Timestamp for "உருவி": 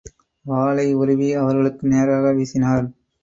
0.93-1.33